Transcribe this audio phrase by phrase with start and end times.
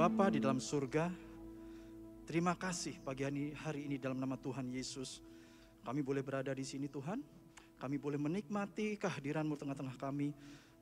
[0.00, 1.12] Bapa di dalam surga,
[2.24, 5.20] terima kasih pagi hari ini dalam nama Tuhan Yesus.
[5.84, 7.20] Kami boleh berada di sini Tuhan,
[7.76, 10.32] kami boleh menikmati kehadiran-Mu tengah-tengah kami.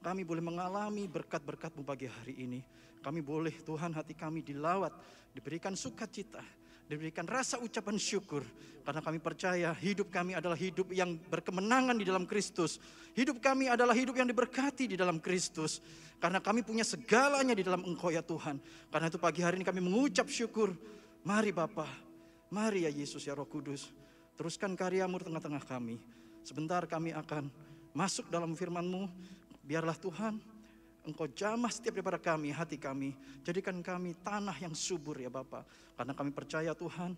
[0.07, 2.63] Kami boleh mengalami berkat-berkat-Mu pagi hari ini.
[3.03, 4.95] Kami boleh Tuhan hati kami dilawat,
[5.35, 6.47] diberikan sukacita,
[6.89, 8.43] diberikan rasa ucapan syukur.
[8.83, 12.81] Karena kami percaya hidup kami adalah hidup yang berkemenangan di dalam Kristus.
[13.13, 15.85] Hidup kami adalah hidup yang diberkati di dalam Kristus.
[16.17, 18.57] Karena kami punya segalanya di dalam Engkau ya Tuhan.
[18.89, 20.73] Karena itu pagi hari ini kami mengucap syukur.
[21.21, 21.85] Mari Bapa,
[22.49, 23.93] mari ya Yesus ya Roh Kudus.
[24.41, 26.01] Teruskan karyamu di tengah-tengah kami.
[26.41, 27.53] Sebentar kami akan
[27.93, 29.05] masuk dalam firman-Mu.
[29.69, 30.41] Biarlah Tuhan
[31.09, 33.17] Engkau jamah setiap daripada kami, hati kami.
[33.41, 35.65] Jadikan kami tanah yang subur ya Bapak.
[35.97, 37.17] Karena kami percaya Tuhan,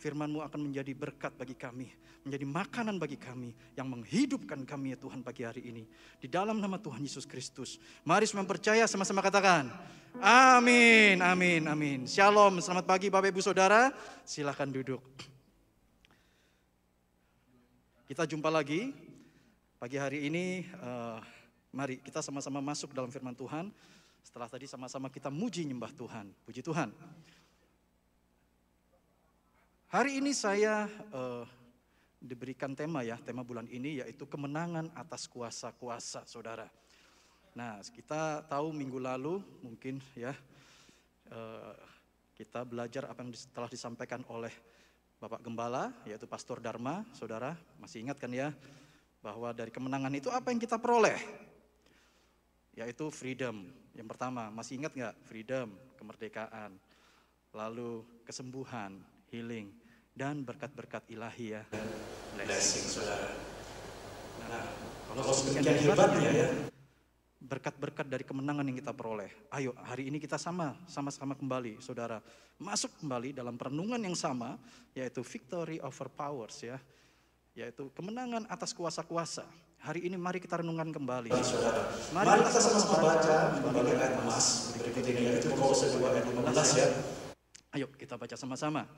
[0.00, 1.92] firman-Mu akan menjadi berkat bagi kami.
[2.24, 5.84] Menjadi makanan bagi kami yang menghidupkan kami ya Tuhan pagi hari ini.
[6.16, 7.76] Di dalam nama Tuhan Yesus Kristus.
[8.08, 9.68] Mari semua percaya sama-sama katakan.
[10.16, 11.98] Amin, amin, amin.
[12.08, 13.92] Shalom, selamat pagi Bapak Ibu Saudara.
[14.24, 15.04] Silahkan duduk.
[18.08, 18.96] Kita jumpa lagi
[19.76, 20.64] pagi hari ini.
[20.80, 21.35] Uh,
[21.76, 23.68] mari kita sama-sama masuk dalam firman Tuhan.
[24.24, 26.32] Setelah tadi sama-sama kita muji nyembah Tuhan.
[26.48, 26.88] Puji Tuhan.
[29.92, 31.44] Hari ini saya uh,
[32.16, 36.66] diberikan tema ya, tema bulan ini yaitu kemenangan atas kuasa-kuasa, saudara.
[37.52, 40.32] Nah, kita tahu minggu lalu mungkin ya
[41.28, 41.76] uh,
[42.34, 44.50] kita belajar apa yang telah disampaikan oleh
[45.20, 47.52] Bapak Gembala, yaitu Pastor Dharma, saudara.
[47.78, 48.52] Masih ingat kan ya,
[49.20, 51.45] bahwa dari kemenangan itu apa yang kita peroleh?
[52.76, 53.64] Yaitu freedom.
[53.96, 55.16] Yang pertama, masih ingat nggak?
[55.24, 56.76] Freedom, kemerdekaan.
[57.56, 59.00] Lalu kesembuhan,
[59.32, 59.72] healing,
[60.12, 61.64] dan berkat-berkat ilahi ya.
[62.36, 63.32] Blessing, saudara.
[64.46, 64.68] Nah,
[65.08, 66.48] kalau sedemikian hebatnya ya,
[67.40, 69.32] berkat-berkat dari kemenangan yang kita peroleh.
[69.48, 72.20] Ayo, hari ini kita sama, sama-sama kembali, saudara.
[72.60, 74.60] Masuk kembali dalam perenungan yang sama,
[74.92, 76.76] yaitu victory over powers ya.
[77.56, 79.48] Yaitu kemenangan atas kuasa-kuasa.
[79.82, 81.30] Hari ini mari kita renungkan kembali.
[81.44, 86.80] Saudara, mari kita sama-sama baca kembali ayat emas berikut ini yaitu Kolose 2 ayat 15
[86.80, 86.88] ya.
[87.76, 88.88] Ayo kita baca sama-sama.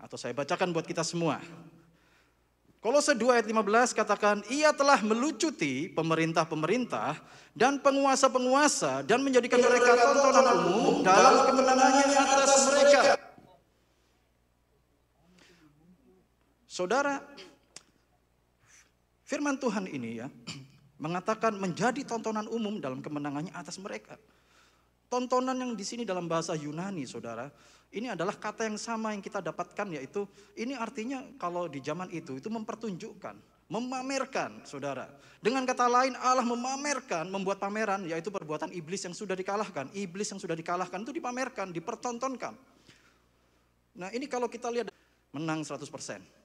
[0.00, 1.38] Atau saya bacakan buat kita semua.
[2.82, 7.14] Kolose 2 ayat 15 katakan, ia telah melucuti pemerintah-pemerintah
[7.54, 13.00] dan penguasa-penguasa dan menjadikan mereka tontonan umum dalam kemenangannya atas mereka.
[16.66, 17.22] Saudara,
[19.32, 20.28] firman Tuhan ini ya
[21.04, 24.20] mengatakan menjadi tontonan umum dalam kemenangannya atas mereka.
[25.08, 27.48] Tontonan yang di sini dalam bahasa Yunani, saudara,
[27.92, 30.24] ini adalah kata yang sama yang kita dapatkan yaitu
[30.56, 33.36] ini artinya kalau di zaman itu itu mempertunjukkan,
[33.68, 35.12] memamerkan, saudara.
[35.44, 39.92] Dengan kata lain Allah memamerkan, membuat pameran yaitu perbuatan iblis yang sudah dikalahkan.
[39.92, 42.56] Iblis yang sudah dikalahkan itu dipamerkan, dipertontonkan.
[44.00, 44.88] Nah ini kalau kita lihat
[45.36, 46.41] menang 100%.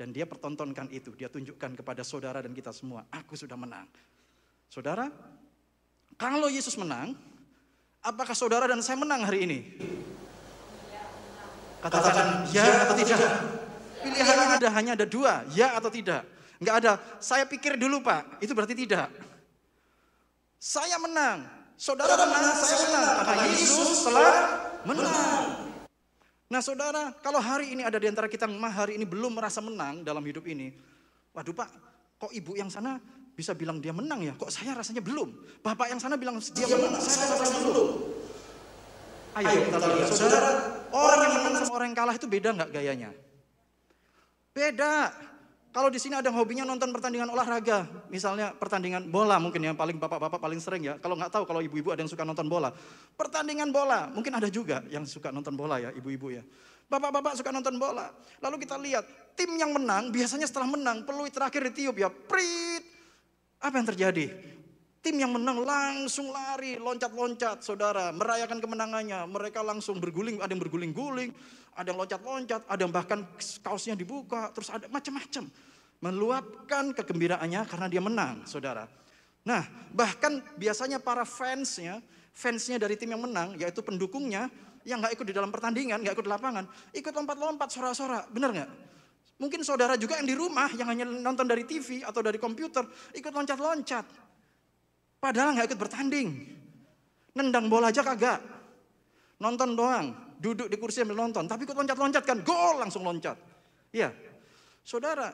[0.00, 3.84] Dan dia pertontonkan itu, dia tunjukkan kepada saudara dan kita semua, aku sudah menang.
[4.72, 5.12] Saudara,
[6.16, 7.12] kalau Yesus menang,
[8.00, 9.58] apakah saudara dan saya menang hari ini?
[11.84, 13.20] Katakan ya atau tidak.
[14.00, 16.24] Pilihannya ada hanya ada dua, ya atau tidak.
[16.56, 19.12] Enggak ada, saya pikir dulu Pak, itu berarti tidak.
[20.56, 21.44] Saya menang,
[21.76, 23.16] saudara menang, saya menang.
[23.28, 24.32] Karena Yesus telah
[24.88, 25.69] menang.
[26.50, 30.02] Nah saudara, kalau hari ini ada di antara kita yang hari ini belum merasa menang
[30.02, 30.74] dalam hidup ini.
[31.30, 31.68] Waduh Pak,
[32.18, 32.98] kok ibu yang sana
[33.38, 34.34] bisa bilang dia menang ya?
[34.34, 35.30] Kok saya rasanya belum?
[35.62, 37.88] Bapak yang sana bilang dia menang, saya rasanya belum.
[39.38, 40.50] Ayo, Ayo kita lihat saudara,
[40.90, 43.10] orang yang menang sama orang yang kalah itu beda nggak gayanya?
[44.50, 45.14] Beda.
[45.70, 50.02] Kalau di sini ada yang hobinya nonton pertandingan olahraga, misalnya pertandingan bola mungkin yang paling
[50.02, 50.98] bapak-bapak paling sering ya.
[50.98, 52.74] Kalau nggak tahu kalau ibu-ibu ada yang suka nonton bola,
[53.14, 56.42] pertandingan bola mungkin ada juga yang suka nonton bola ya ibu-ibu ya.
[56.90, 58.10] Bapak-bapak suka nonton bola.
[58.42, 59.06] Lalu kita lihat
[59.38, 62.82] tim yang menang biasanya setelah menang peluit terakhir ditiup ya, prit.
[63.62, 64.26] Apa yang terjadi?
[65.00, 69.24] Tim yang menang langsung lari, loncat-loncat, saudara, merayakan kemenangannya.
[69.32, 71.32] Mereka langsung berguling, ada yang berguling-guling,
[71.72, 73.24] ada yang loncat-loncat, ada yang bahkan
[73.64, 75.48] kaosnya dibuka, terus ada macam-macam.
[76.04, 78.84] Meluapkan kegembiraannya karena dia menang, saudara.
[79.40, 82.04] Nah, bahkan biasanya para fansnya,
[82.36, 84.52] fansnya dari tim yang menang, yaitu pendukungnya,
[84.84, 88.70] yang nggak ikut di dalam pertandingan, nggak ikut di lapangan, ikut lompat-lompat, sora-sora, benar nggak?
[89.40, 92.84] Mungkin saudara juga yang di rumah, yang hanya nonton dari TV atau dari komputer,
[93.16, 94.29] ikut loncat-loncat.
[95.20, 96.28] Padahal nggak ikut bertanding.
[97.36, 98.40] Nendang bola aja kagak.
[99.38, 100.16] Nonton doang.
[100.40, 101.44] Duduk di kursi sambil nonton.
[101.44, 102.40] Tapi ikut loncat-loncat kan.
[102.40, 103.36] Gol langsung loncat.
[103.92, 104.10] Iya.
[104.80, 105.28] Saudara.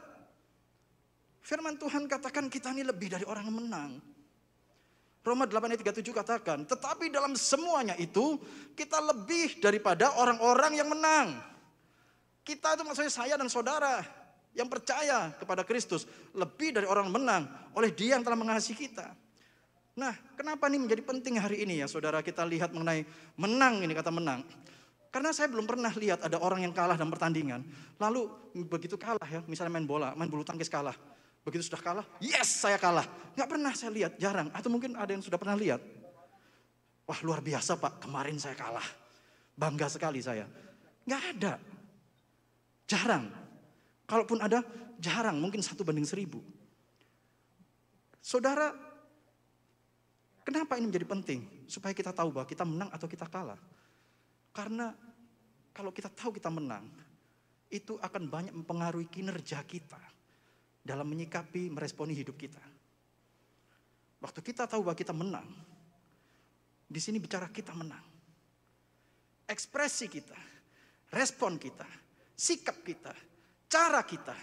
[1.46, 3.90] Firman Tuhan katakan kita ini lebih dari orang yang menang.
[5.26, 8.38] Roma 8 ayat 37 katakan, tetapi dalam semuanya itu
[8.78, 11.34] kita lebih daripada orang-orang yang menang.
[12.46, 14.06] Kita itu maksudnya saya dan saudara
[14.54, 17.42] yang percaya kepada Kristus lebih dari orang menang
[17.74, 19.25] oleh Dia yang telah mengasihi kita.
[19.96, 23.08] Nah, kenapa ini menjadi penting hari ini ya saudara kita lihat mengenai
[23.40, 24.44] menang ini kata menang.
[25.08, 27.64] Karena saya belum pernah lihat ada orang yang kalah dalam pertandingan.
[27.96, 28.28] Lalu
[28.68, 30.92] begitu kalah ya, misalnya main bola, main bulu tangkis kalah.
[31.40, 33.08] Begitu sudah kalah, yes saya kalah.
[33.32, 34.52] Nggak pernah saya lihat, jarang.
[34.52, 35.80] Atau mungkin ada yang sudah pernah lihat.
[37.08, 38.84] Wah luar biasa pak, kemarin saya kalah.
[39.56, 40.44] Bangga sekali saya.
[41.08, 41.54] Nggak ada.
[42.84, 43.32] Jarang.
[44.04, 44.60] Kalaupun ada,
[45.00, 45.40] jarang.
[45.40, 46.44] Mungkin satu banding seribu.
[48.20, 48.74] Saudara,
[50.46, 51.66] kenapa ini menjadi penting?
[51.66, 53.58] Supaya kita tahu bahwa kita menang atau kita kalah.
[54.54, 54.94] Karena
[55.74, 56.86] kalau kita tahu kita menang,
[57.66, 59.98] itu akan banyak mempengaruhi kinerja kita
[60.86, 62.62] dalam menyikapi, meresponi hidup kita.
[64.22, 65.44] Waktu kita tahu bahwa kita menang,
[66.86, 68.06] di sini bicara kita menang.
[69.50, 70.38] Ekspresi kita,
[71.10, 71.86] respon kita,
[72.32, 73.12] sikap kita,
[73.66, 74.34] cara kita,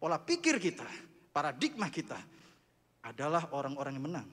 [0.00, 0.88] pola pikir kita,
[1.30, 2.16] paradigma kita
[3.04, 4.28] adalah orang-orang yang menang.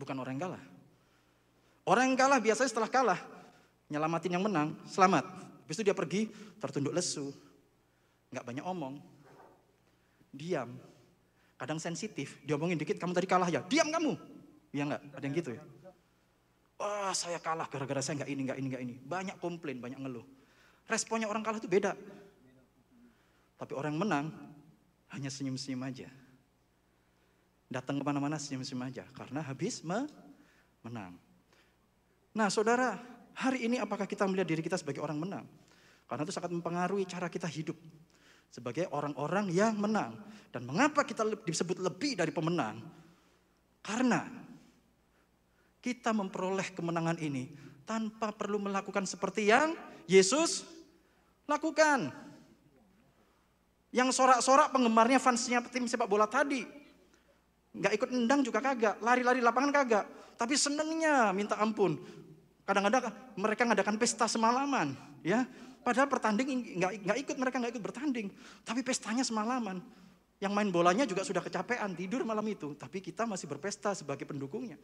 [0.00, 0.64] Bukan orang yang kalah.
[1.84, 3.20] Orang yang kalah biasanya setelah kalah,
[3.92, 5.28] nyelamatin yang menang, selamat.
[5.68, 7.28] Habis itu dia pergi, tertunduk lesu,
[8.32, 8.96] nggak banyak omong,
[10.32, 10.72] diam.
[11.60, 14.16] Kadang sensitif, diomongin dikit, kamu tadi kalah ya, diam kamu.
[14.72, 15.02] Iya enggak?
[15.12, 15.62] Ada yang gitu ya?
[16.80, 18.94] Wah saya kalah gara-gara saya nggak ini, nggak ini, nggak ini.
[19.04, 20.24] Banyak komplain, banyak ngeluh.
[20.88, 21.92] Responnya orang kalah itu beda.
[23.60, 24.32] Tapi orang menang
[25.12, 26.08] hanya senyum-senyum aja.
[27.70, 29.06] Datang ke mana-mana senyum-senyum aja.
[29.14, 30.10] Karena habis me
[30.82, 31.14] menang.
[32.34, 32.98] Nah saudara,
[33.30, 35.46] hari ini apakah kita melihat diri kita sebagai orang menang?
[36.10, 37.78] Karena itu sangat mempengaruhi cara kita hidup
[38.50, 40.18] sebagai orang-orang yang menang.
[40.50, 42.82] Dan mengapa kita disebut lebih dari pemenang?
[43.80, 44.26] Karena
[45.78, 47.48] kita memperoleh kemenangan ini
[47.86, 49.78] tanpa perlu melakukan seperti yang
[50.10, 50.66] Yesus
[51.46, 52.10] lakukan.
[53.90, 56.79] Yang sorak-sorak penggemarnya fansnya tim sepak bola tadi.
[57.70, 60.04] Nggak ikut nendang juga kagak, lari-lari lapangan kagak.
[60.34, 62.00] Tapi senengnya minta ampun.
[62.66, 64.94] Kadang-kadang mereka ngadakan pesta semalaman,
[65.26, 65.42] ya
[65.80, 68.28] Padahal pertanding nggak nggak ikut mereka nggak ikut bertanding,
[68.64, 69.80] tapi pestanya semalaman.
[70.40, 74.80] Yang main bolanya juga sudah kecapean tidur malam itu, tapi kita masih berpesta sebagai pendukungnya.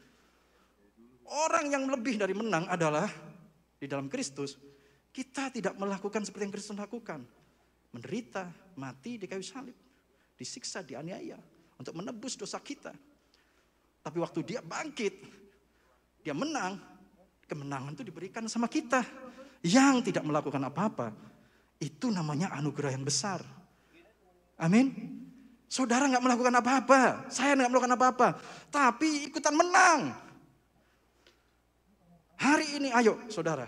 [1.49, 3.09] Orang yang lebih dari menang adalah
[3.77, 4.57] di dalam Kristus.
[5.13, 7.25] Kita tidak melakukan seperti yang Kristus lakukan.
[7.89, 9.73] Menderita, mati di kayu salib,
[10.37, 11.41] disiksa, dianiaya
[11.77, 12.93] untuk menebus dosa kita.
[14.01, 15.15] Tapi waktu dia bangkit,
[16.23, 16.79] dia menang,
[17.47, 19.03] kemenangan itu diberikan sama kita
[19.67, 21.11] yang tidak melakukan apa-apa,
[21.83, 23.43] itu namanya anugerah yang besar.
[24.57, 24.95] Amin.
[25.67, 28.29] Saudara nggak melakukan apa-apa, saya nggak melakukan apa-apa,
[28.71, 30.15] tapi ikutan menang.
[32.39, 33.67] Hari ini, ayo saudara,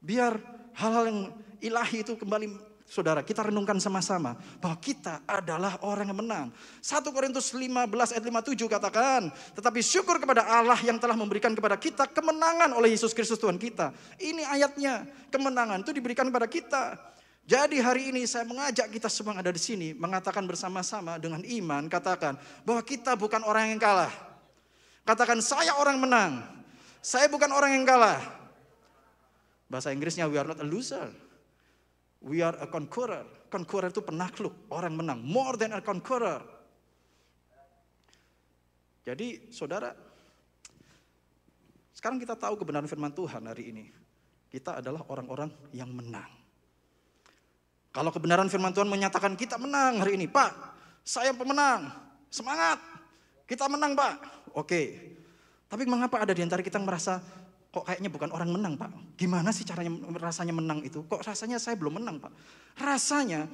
[0.00, 0.40] biar
[0.72, 1.20] hal-hal yang
[1.60, 2.46] ilahi itu kembali
[2.86, 6.46] Saudara, kita renungkan sama-sama bahwa kita adalah orang yang menang.
[6.78, 9.26] 1 Korintus 15 ayat 57 katakan,
[9.58, 13.90] tetapi syukur kepada Allah yang telah memberikan kepada kita kemenangan oleh Yesus Kristus Tuhan kita.
[14.22, 15.02] Ini ayatnya,
[15.34, 16.94] kemenangan itu diberikan kepada kita.
[17.42, 21.90] Jadi hari ini saya mengajak kita semua yang ada di sini mengatakan bersama-sama dengan iman,
[21.90, 24.14] katakan bahwa kita bukan orang yang kalah.
[25.02, 26.38] Katakan saya orang menang.
[27.02, 28.22] Saya bukan orang yang kalah.
[29.66, 31.25] Bahasa Inggrisnya we are not a loser.
[32.26, 33.22] We are a conqueror.
[33.46, 35.22] Conqueror itu penakluk, orang menang.
[35.22, 36.42] More than a conqueror.
[39.06, 39.94] Jadi saudara,
[41.94, 43.86] sekarang kita tahu kebenaran firman Tuhan hari ini.
[44.50, 46.26] Kita adalah orang-orang yang menang.
[47.94, 50.52] Kalau kebenaran firman Tuhan menyatakan kita menang hari ini, Pak,
[51.06, 51.94] saya pemenang,
[52.28, 52.82] semangat,
[53.46, 54.14] kita menang Pak.
[54.58, 55.14] Oke,
[55.70, 57.22] tapi mengapa ada di antara kita yang merasa
[57.76, 58.88] kok kayaknya bukan orang menang pak.
[59.20, 61.04] Gimana sih caranya rasanya menang itu?
[61.04, 62.32] Kok rasanya saya belum menang pak?
[62.80, 63.44] Rasanya,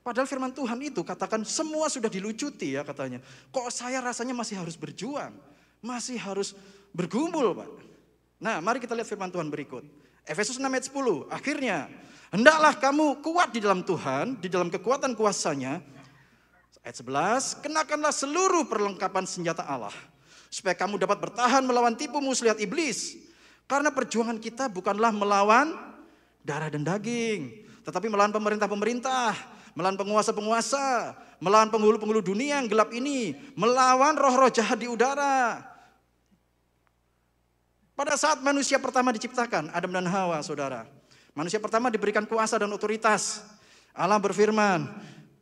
[0.00, 3.20] padahal firman Tuhan itu katakan semua sudah dilucuti ya katanya.
[3.52, 5.36] Kok saya rasanya masih harus berjuang?
[5.84, 6.56] Masih harus
[6.96, 7.68] bergumul pak.
[8.40, 9.84] Nah mari kita lihat firman Tuhan berikut.
[10.24, 11.28] Efesus 6 ayat 10.
[11.28, 11.92] Akhirnya,
[12.32, 15.84] hendaklah kamu kuat di dalam Tuhan, di dalam kekuatan kuasanya.
[16.80, 19.92] Ayat 11, kenakanlah seluruh perlengkapan senjata Allah.
[20.48, 23.20] Supaya kamu dapat bertahan melawan tipu muslihat iblis.
[23.64, 25.72] Karena perjuangan kita bukanlah melawan
[26.44, 29.32] darah dan daging, tetapi melawan pemerintah-pemerintah,
[29.72, 35.64] melawan penguasa-penguasa, melawan penghulu-penghulu dunia yang gelap ini, melawan roh-roh jahat di udara.
[37.94, 40.84] Pada saat manusia pertama diciptakan, Adam dan Hawa, saudara.
[41.32, 43.42] Manusia pertama diberikan kuasa dan otoritas.
[43.94, 44.90] Allah berfirman,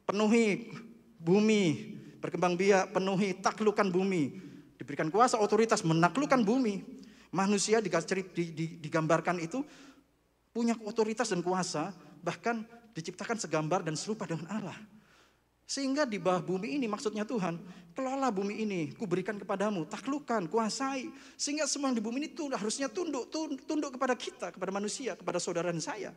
[0.04, 0.68] penuhi
[1.16, 4.38] bumi, berkembang biak, penuhi taklukan bumi.
[4.76, 6.84] Diberikan kuasa otoritas menaklukkan bumi.
[7.32, 9.64] Manusia digambarkan itu
[10.52, 12.60] punya otoritas dan kuasa, bahkan
[12.92, 14.76] diciptakan segambar dan serupa dengan Allah.
[15.64, 17.56] Sehingga di bawah bumi ini maksudnya Tuhan,
[17.96, 21.08] kelola bumi ini, kuberikan kepadamu, taklukan, kuasai.
[21.40, 23.32] Sehingga semua di bumi ini tuh harusnya tunduk,
[23.64, 26.12] tunduk kepada kita, kepada manusia, kepada saudara dan saya.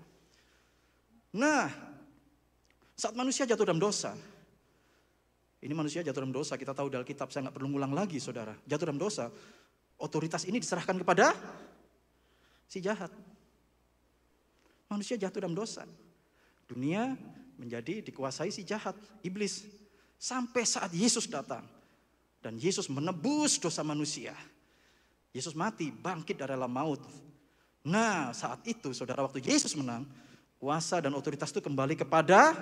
[1.32, 1.72] Nah,
[3.00, 4.12] saat manusia jatuh dalam dosa,
[5.64, 8.52] ini manusia jatuh dalam dosa, kita tahu dalam kitab, saya nggak perlu ngulang lagi saudara.
[8.68, 9.32] Jatuh dalam dosa,
[10.00, 11.34] otoritas ini diserahkan kepada
[12.68, 13.12] si jahat.
[14.92, 15.88] Manusia jatuh dalam dosa.
[16.66, 17.18] Dunia
[17.58, 18.94] menjadi dikuasai si jahat,
[19.26, 19.66] iblis.
[20.16, 21.66] Sampai saat Yesus datang.
[22.40, 24.38] Dan Yesus menebus dosa manusia.
[25.36, 27.02] Yesus mati, bangkit dari dalam maut.
[27.86, 30.08] Nah saat itu saudara waktu Yesus menang,
[30.58, 32.56] kuasa dan otoritas itu kembali kepada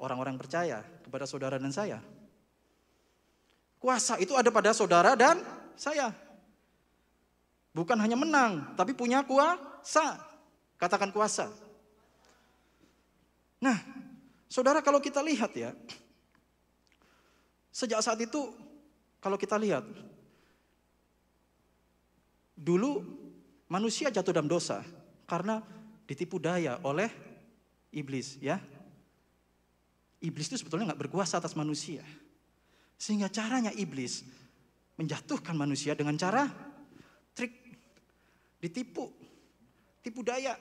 [0.00, 1.98] orang-orang percaya, kepada saudara dan saya.
[3.82, 5.44] Kuasa itu ada pada saudara dan
[5.76, 6.23] saya.
[7.74, 10.22] Bukan hanya menang, tapi punya kuasa.
[10.78, 11.50] Katakan kuasa.
[13.58, 13.74] Nah,
[14.46, 15.74] saudara kalau kita lihat ya,
[17.74, 18.54] sejak saat itu
[19.18, 19.82] kalau kita lihat,
[22.54, 23.02] dulu
[23.66, 24.86] manusia jatuh dalam dosa
[25.26, 25.58] karena
[26.06, 27.10] ditipu daya oleh
[27.90, 28.62] iblis ya.
[30.22, 32.06] Iblis itu sebetulnya nggak berkuasa atas manusia.
[32.94, 34.22] Sehingga caranya iblis
[34.94, 36.46] menjatuhkan manusia dengan cara
[38.64, 39.12] ditipu,
[40.00, 40.56] tipu daya,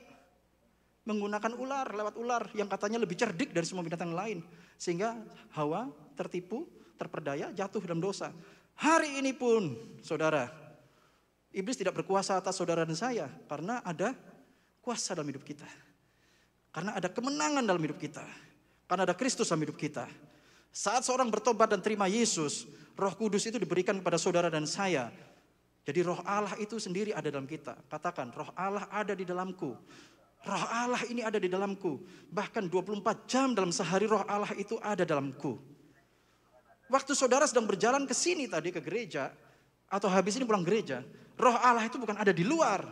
[1.08, 4.44] menggunakan ular, lewat ular yang katanya lebih cerdik dari semua binatang lain.
[4.76, 5.16] Sehingga
[5.56, 5.88] Hawa
[6.20, 6.68] tertipu,
[7.00, 8.32] terperdaya, jatuh dalam dosa.
[8.76, 10.50] Hari ini pun, saudara,
[11.54, 14.12] iblis tidak berkuasa atas saudara dan saya karena ada
[14.84, 15.68] kuasa dalam hidup kita.
[16.74, 18.26] Karena ada kemenangan dalam hidup kita.
[18.90, 20.10] Karena ada Kristus dalam hidup kita.
[20.74, 22.66] Saat seorang bertobat dan terima Yesus,
[22.98, 25.14] Roh Kudus itu diberikan kepada saudara dan saya.
[25.84, 27.76] Jadi roh Allah itu sendiri ada dalam kita.
[27.92, 29.76] Katakan, roh Allah ada di dalamku.
[30.44, 32.04] Roh Allah ini ada di dalamku.
[32.32, 35.60] Bahkan 24 jam dalam sehari roh Allah itu ada dalamku.
[36.88, 39.32] Waktu saudara sedang berjalan ke sini tadi ke gereja,
[39.92, 41.04] atau habis ini pulang gereja,
[41.36, 42.84] roh Allah itu bukan ada di luar.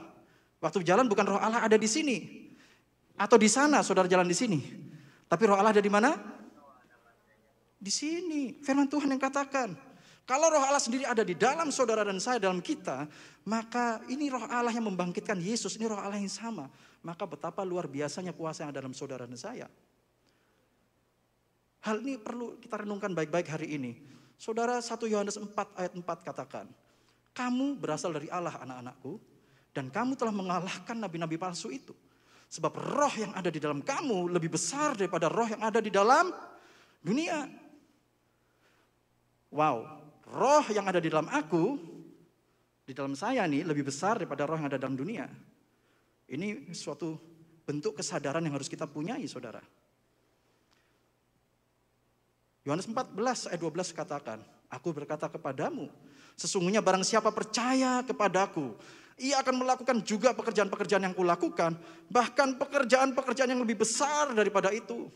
[0.60, 2.18] Waktu jalan bukan roh Allah ada di sini.
[3.20, 4.60] Atau di sana saudara jalan di sini.
[5.32, 6.16] Tapi roh Allah ada di mana?
[7.80, 8.60] Di sini.
[8.64, 9.91] Firman Tuhan yang katakan.
[10.32, 13.04] Kalau roh Allah sendiri ada di dalam saudara dan saya, dalam kita,
[13.44, 16.72] maka ini roh Allah yang membangkitkan Yesus, ini roh Allah yang sama
[17.02, 19.68] maka betapa luar biasanya kuasa yang ada dalam saudara dan saya.
[21.82, 23.98] Hal ini perlu kita renungkan baik-baik hari ini.
[24.38, 26.66] Saudara 1 Yohanes 4 ayat 4 katakan,
[27.34, 29.18] kamu berasal dari Allah anak-anakku,
[29.74, 31.94] dan kamu telah mengalahkan nabi-nabi palsu itu.
[32.52, 36.30] Sebab roh yang ada di dalam kamu lebih besar daripada roh yang ada di dalam
[37.02, 37.50] dunia.
[39.50, 40.01] Wow,
[40.32, 41.76] roh yang ada di dalam aku,
[42.88, 45.28] di dalam saya nih lebih besar daripada roh yang ada dalam dunia.
[46.32, 47.20] Ini suatu
[47.68, 49.60] bentuk kesadaran yang harus kita punyai, saudara.
[52.64, 54.40] Yohanes 14 ayat 12 katakan,
[54.72, 55.92] Aku berkata kepadamu,
[56.40, 58.72] sesungguhnya barang siapa percaya kepadaku,
[59.20, 61.76] ia akan melakukan juga pekerjaan-pekerjaan yang kulakukan,
[62.08, 65.12] bahkan pekerjaan-pekerjaan yang lebih besar daripada itu.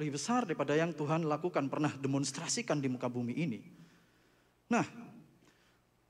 [0.00, 3.60] Lebih besar daripada yang Tuhan lakukan, pernah demonstrasikan di muka bumi ini.
[4.72, 4.80] Nah,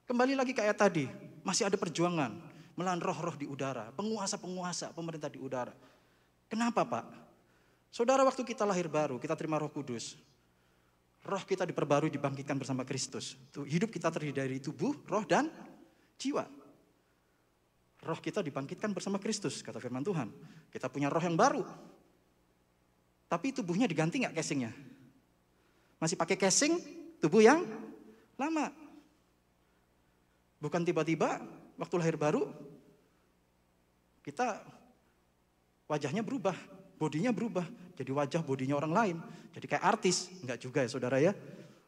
[0.07, 1.11] kembali lagi kayak tadi,
[1.43, 2.39] masih ada perjuangan
[2.79, 5.75] melawan roh-roh di udara, penguasa-penguasa pemerintah di udara.
[6.47, 7.05] Kenapa Pak?
[7.91, 10.15] Saudara waktu kita lahir baru, kita terima roh kudus.
[11.27, 13.35] Roh kita diperbarui, dibangkitkan bersama Kristus.
[13.67, 15.51] Hidup kita terdiri dari tubuh, roh, dan
[16.15, 16.47] jiwa.
[18.07, 20.31] Roh kita dibangkitkan bersama Kristus, kata firman Tuhan.
[20.71, 21.67] Kita punya roh yang baru.
[23.31, 24.75] Tapi tubuhnya diganti nggak casingnya?
[26.03, 26.83] Masih pakai casing
[27.23, 27.63] tubuh yang
[28.35, 28.75] lama.
[30.59, 31.39] Bukan tiba-tiba
[31.79, 32.51] waktu lahir baru
[34.27, 34.61] kita
[35.87, 36.59] wajahnya berubah,
[36.99, 37.65] bodinya berubah,
[37.97, 39.17] jadi wajah bodinya orang lain,
[39.57, 41.33] jadi kayak artis, enggak juga ya saudara ya.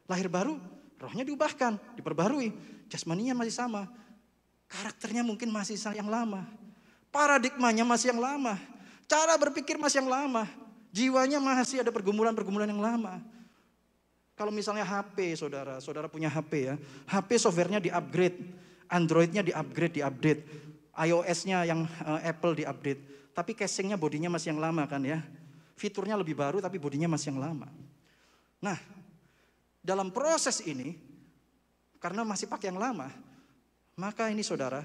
[0.09, 0.57] Lahir baru,
[0.97, 2.55] rohnya diubahkan, diperbarui,
[2.89, 3.91] jasmaninya masih sama,
[4.73, 6.49] karakternya mungkin masih yang lama,
[7.13, 8.57] paradigmanya masih yang lama,
[9.05, 10.49] cara berpikir masih yang lama,
[10.93, 13.19] jiwanya masih ada pergumulan-pergumulan yang lama.
[14.37, 16.75] Kalau misalnya HP, saudara, saudara punya HP ya,
[17.09, 18.39] HP softwarenya di-upgrade,
[18.93, 20.43] Androidnya di-upgrade, di-update.
[20.93, 23.33] iOS-nya yang uh, Apple di-update.
[23.33, 25.25] Tapi casingnya bodinya masih yang lama kan ya.
[25.73, 27.65] Fiturnya lebih baru tapi bodinya masih yang lama.
[28.61, 28.77] Nah,
[29.81, 30.93] dalam proses ini,
[31.97, 33.09] karena masih pakai yang lama,
[33.97, 34.85] maka ini saudara,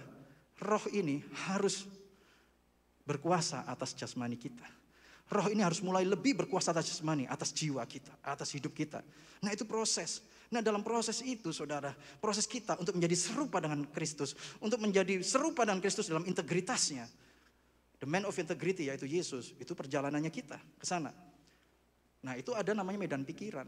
[0.63, 1.19] roh ini
[1.51, 1.83] harus
[3.03, 4.76] berkuasa atas jasmani kita.
[5.27, 9.03] Roh ini harus mulai lebih berkuasa atas jasmani, atas jiwa kita, atas hidup kita.
[9.43, 10.23] Nah itu proses.
[10.47, 11.91] Nah dalam proses itu saudara,
[12.23, 14.31] proses kita untuk menjadi serupa dengan Kristus,
[14.63, 17.03] untuk menjadi serupa dengan Kristus dalam integritasnya.
[17.99, 21.11] The man of integrity yaitu Yesus, itu perjalanannya kita ke sana.
[22.23, 23.67] Nah itu ada namanya medan pikiran.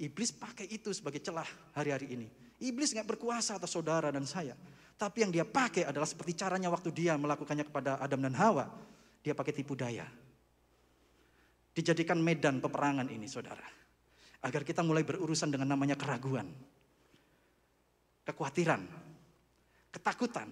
[0.00, 1.46] Iblis pakai itu sebagai celah
[1.76, 2.26] hari-hari ini.
[2.64, 4.56] Iblis nggak berkuasa atas saudara dan saya.
[4.96, 8.70] Tapi yang dia pakai adalah seperti caranya waktu dia melakukannya kepada Adam dan Hawa.
[9.22, 10.04] Dia pakai tipu daya.
[11.72, 13.64] Dijadikan medan peperangan ini saudara
[14.42, 16.50] Agar kita mulai berurusan dengan namanya keraguan,
[18.26, 18.82] kekhawatiran,
[19.94, 20.50] ketakutan.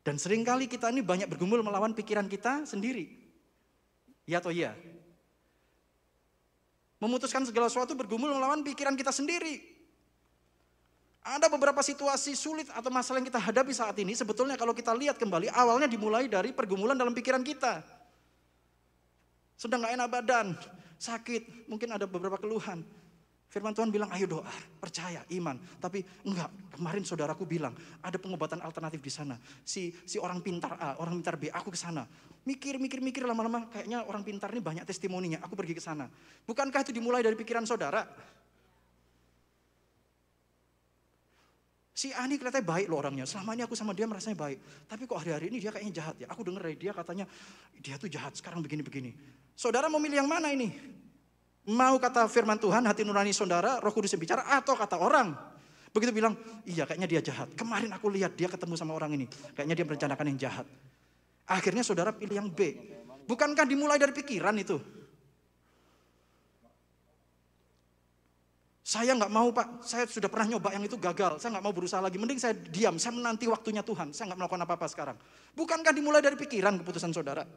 [0.00, 3.12] Dan sering kali kita ini banyak bergumul melawan pikiran kita sendiri.
[4.24, 4.72] Ya atau iya?
[6.96, 9.73] Memutuskan segala sesuatu bergumul melawan pikiran kita sendiri.
[11.24, 15.16] Ada beberapa situasi sulit atau masalah yang kita hadapi saat ini sebetulnya kalau kita lihat
[15.16, 17.80] kembali awalnya dimulai dari pergumulan dalam pikiran kita.
[19.56, 20.52] Sedang gak enak badan,
[21.00, 22.84] sakit, mungkin ada beberapa keluhan.
[23.48, 24.50] Firman Tuhan bilang, ayo doa,
[24.82, 25.56] percaya, iman.
[25.78, 27.70] Tapi enggak, kemarin saudaraku bilang,
[28.02, 29.38] ada pengobatan alternatif di sana.
[29.62, 32.02] Si si orang pintar A, orang pintar B, aku ke sana.
[32.42, 36.10] Mikir, mikir, mikir lama-lama, kayaknya orang pintar ini banyak testimoninya, aku pergi ke sana.
[36.44, 38.02] Bukankah itu dimulai dari pikiran saudara?
[41.94, 43.22] Si Ani kelihatannya baik loh orangnya.
[43.22, 44.58] Selama ini aku sama dia merasanya baik.
[44.90, 46.26] Tapi kok hari-hari ini dia kayaknya jahat ya.
[46.26, 47.24] Aku denger dari dia katanya
[47.78, 49.14] dia tuh jahat sekarang begini-begini.
[49.54, 50.74] Saudara mau milih yang mana ini?
[51.70, 55.32] Mau kata firman Tuhan hati nurani saudara, roh kudus yang bicara atau kata orang?
[55.94, 56.34] Begitu bilang,
[56.66, 57.54] iya kayaknya dia jahat.
[57.54, 59.30] Kemarin aku lihat dia ketemu sama orang ini.
[59.54, 60.66] Kayaknya dia merencanakan yang jahat.
[61.46, 62.74] Akhirnya saudara pilih yang B.
[63.24, 64.82] Bukankah dimulai dari pikiran itu?
[68.84, 72.04] Saya nggak mau pak, saya sudah pernah nyoba yang itu gagal, saya nggak mau berusaha
[72.04, 72.20] lagi.
[72.20, 75.16] Mending saya diam, saya menanti waktunya Tuhan, saya nggak melakukan apa-apa sekarang.
[75.56, 77.48] Bukankah dimulai dari pikiran keputusan saudara?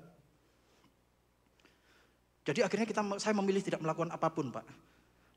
[2.47, 4.63] Jadi akhirnya kita, saya memilih tidak melakukan apa pun pak.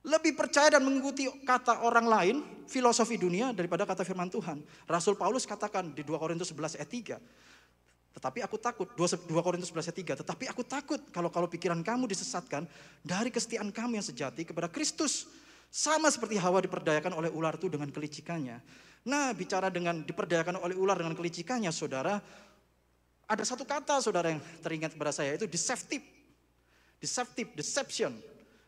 [0.07, 2.37] Lebih percaya dan mengikuti kata orang lain,
[2.71, 4.63] filosofi dunia daripada kata firman Tuhan.
[4.87, 8.15] Rasul Paulus katakan di 2 Korintus 11 ayat 3.
[8.15, 10.23] Tetapi aku takut, 2 Korintus 11 ayat 3.
[10.23, 12.63] Tetapi aku takut kalau kalau pikiran kamu disesatkan
[13.03, 15.27] dari kesetiaan kamu yang sejati kepada Kristus
[15.71, 18.59] sama seperti Hawa diperdayakan oleh ular itu dengan kelicikannya.
[19.07, 22.21] Nah, bicara dengan diperdayakan oleh ular dengan kelicikannya, saudara,
[23.31, 26.03] ada satu kata saudara yang teringat kepada saya, itu deceptive.
[27.01, 28.13] Deceptive, deception,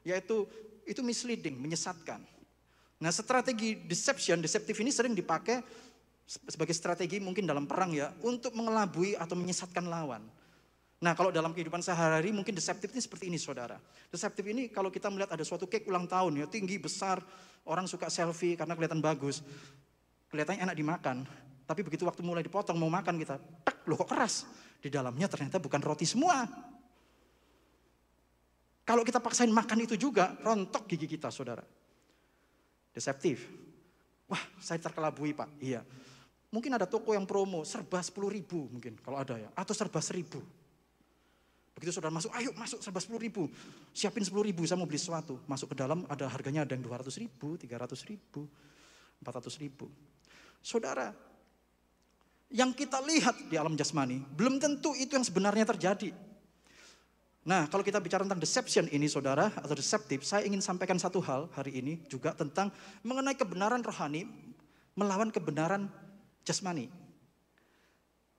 [0.06, 0.48] yaitu
[0.88, 2.22] itu misleading, menyesatkan.
[3.02, 5.60] Nah, strategi deception, deceptive ini sering dipakai
[6.24, 10.22] sebagai strategi mungkin dalam perang ya, untuk mengelabui atau menyesatkan lawan.
[11.02, 13.74] Nah kalau dalam kehidupan sehari-hari mungkin deceptif ini seperti ini saudara.
[14.06, 17.18] Deceptif ini kalau kita melihat ada suatu cake ulang tahun ya tinggi, besar,
[17.66, 19.42] orang suka selfie karena kelihatan bagus.
[20.30, 21.26] Kelihatannya enak dimakan.
[21.66, 23.34] Tapi begitu waktu mulai dipotong mau makan kita,
[23.66, 24.46] tak loh kok keras.
[24.78, 26.46] Di dalamnya ternyata bukan roti semua.
[28.86, 31.66] Kalau kita paksain makan itu juga, rontok gigi kita saudara.
[32.94, 33.42] Deceptif.
[34.30, 35.82] Wah saya terkelabui pak, iya.
[36.54, 39.50] Mungkin ada toko yang promo serba 10 ribu mungkin kalau ada ya.
[39.58, 40.62] Atau serba seribu.
[41.72, 43.48] Begitu saudara masuk, ayo masuk serba 10 ribu.
[43.96, 45.40] Siapin 10 ribu, saya mau beli sesuatu.
[45.48, 48.44] Masuk ke dalam ada harganya ada yang 200 ribu, 300 ribu,
[49.24, 49.88] 400 ribu.
[50.61, 51.11] Saudara,
[52.52, 56.12] yang kita lihat di alam jasmani, belum tentu itu yang sebenarnya terjadi.
[57.42, 61.50] Nah, kalau kita bicara tentang deception ini saudara, atau deceptive, saya ingin sampaikan satu hal
[61.56, 62.70] hari ini juga tentang
[63.02, 64.28] mengenai kebenaran rohani
[64.94, 65.90] melawan kebenaran
[66.46, 66.87] jasmani.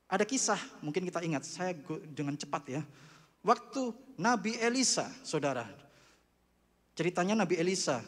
[0.08, 1.74] Ada kisah, mungkin kita ingat, saya
[2.14, 2.82] dengan cepat ya.
[3.44, 3.92] Waktu
[4.24, 5.68] Nabi Elisa, saudara.
[6.96, 8.00] Ceritanya Nabi Elisa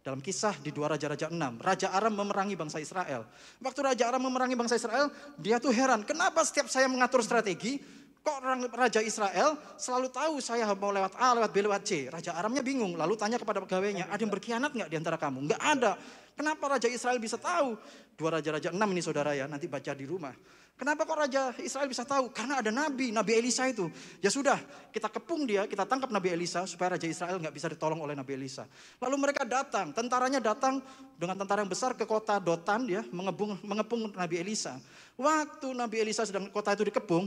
[0.00, 1.36] dalam kisah di dua Raja-Raja 6.
[1.60, 3.28] Raja Aram memerangi bangsa Israel.
[3.60, 6.08] Waktu Raja Aram memerangi bangsa Israel, dia tuh heran.
[6.08, 7.76] Kenapa setiap saya mengatur strategi,
[8.24, 11.90] kok orang Raja Israel selalu tahu saya mau lewat A, lewat B, lewat C.
[12.08, 15.52] Raja Aramnya bingung, lalu tanya kepada pegawainya, ada yang berkhianat nggak di antara kamu?
[15.52, 15.92] Nggak ada.
[16.32, 17.76] Kenapa Raja Israel bisa tahu?
[18.16, 20.32] Dua Raja-Raja 6 ini saudara ya, nanti baca di rumah.
[20.78, 22.30] Kenapa kok Raja Israel bisa tahu?
[22.30, 23.90] Karena ada Nabi, Nabi Elisa itu.
[24.22, 24.62] Ya sudah,
[24.94, 28.38] kita kepung dia, kita tangkap Nabi Elisa supaya Raja Israel nggak bisa ditolong oleh Nabi
[28.38, 28.62] Elisa.
[29.02, 30.78] Lalu mereka datang, tentaranya datang
[31.18, 34.78] dengan tentara yang besar ke kota Dotan ya, mengepung, mengepung Nabi Elisa.
[35.18, 37.26] Waktu Nabi Elisa sedang kota itu dikepung,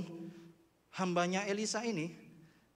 [0.96, 2.08] hambanya Elisa ini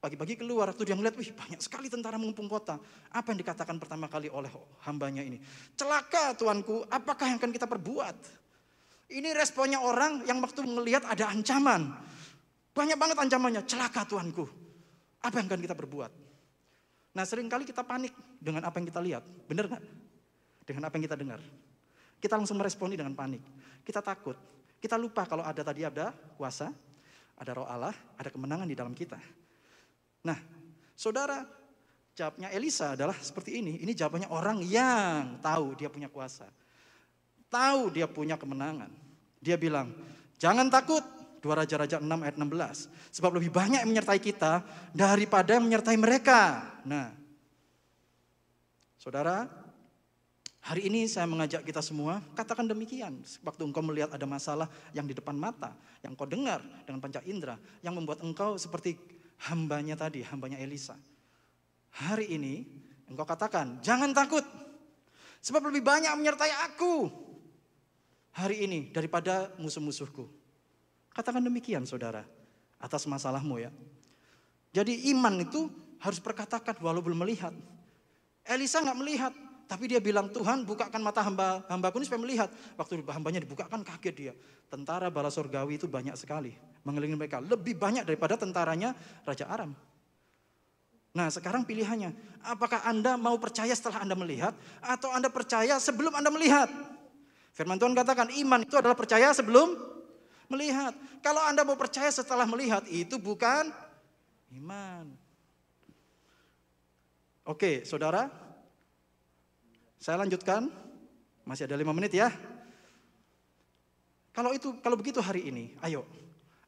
[0.03, 2.77] pagi-pagi keluar, waktu dia melihat, wih banyak sekali tentara mengepung kota.
[3.15, 4.51] Apa yang dikatakan pertama kali oleh
[4.83, 5.39] hambanya ini?
[5.79, 8.44] Celaka tuanku, apakah yang akan kita perbuat?
[9.05, 11.93] Ini responnya orang yang waktu melihat ada ancaman.
[12.73, 14.45] Banyak banget ancamannya, celaka Tuanku.
[15.21, 16.11] Apa yang akan kita berbuat?
[17.15, 19.23] Nah sering kali kita panik dengan apa yang kita lihat.
[19.47, 19.83] Benar nggak?
[20.65, 21.39] Dengan apa yang kita dengar.
[22.19, 23.41] Kita langsung meresponi dengan panik.
[23.85, 24.35] Kita takut.
[24.81, 26.73] Kita lupa kalau ada tadi ada kuasa,
[27.37, 29.17] ada roh Allah, ada kemenangan di dalam kita.
[30.25, 30.37] Nah,
[30.97, 31.45] saudara,
[32.15, 33.83] Jawabnya Elisa adalah seperti ini.
[33.83, 36.47] Ini jawabannya orang yang tahu dia punya kuasa.
[37.55, 38.91] Tahu dia punya kemenangan.
[39.39, 39.95] Dia bilang,
[40.35, 40.99] jangan takut.
[41.39, 43.15] Dua Raja-Raja 6 ayat 16.
[43.15, 46.73] Sebab lebih banyak yang menyertai kita daripada yang menyertai mereka.
[46.81, 47.13] Nah,
[48.97, 49.45] saudara,
[50.65, 53.21] hari ini saya mengajak kita semua, katakan demikian.
[53.45, 54.65] Waktu engkau melihat ada masalah
[54.97, 58.97] yang di depan mata, yang kau dengar dengan panca indera, yang membuat engkau seperti
[59.45, 60.97] hambanya tadi, hambanya Elisa.
[61.93, 62.65] Hari ini
[63.05, 64.43] engkau katakan, jangan takut.
[65.45, 67.24] Sebab lebih banyak menyertai aku
[68.35, 70.27] hari ini daripada musuh-musuhku.
[71.15, 72.27] Katakan demikian saudara,
[72.75, 73.71] atas masalahmu ya.
[74.75, 75.71] Jadi iman itu
[76.03, 77.55] harus perkatakan walau belum melihat.
[78.43, 79.33] Elisa nggak melihat,
[79.71, 82.49] tapi dia bilang Tuhan bukakan mata hamba hambaku ini supaya melihat.
[82.75, 84.33] Waktu hambanya dibukakan kaget dia.
[84.67, 86.51] Tentara bala surgawi itu banyak sekali
[86.83, 87.39] mengelilingi mereka.
[87.39, 88.91] Lebih banyak daripada tentaranya
[89.23, 89.71] Raja Aram.
[91.15, 92.11] Nah sekarang pilihannya,
[92.43, 94.51] apakah Anda mau percaya setelah Anda melihat
[94.83, 96.67] atau Anda percaya sebelum Anda melihat?
[97.55, 99.79] Firman Tuhan katakan iman itu adalah percaya sebelum
[100.51, 100.91] melihat.
[101.23, 103.71] Kalau Anda mau percaya setelah melihat itu bukan
[104.59, 105.07] iman.
[107.47, 108.27] Oke saudara,
[109.97, 110.67] saya lanjutkan.
[111.45, 112.33] Masih ada lima menit ya.
[114.33, 116.09] Kalau itu, kalau begitu hari ini, ayo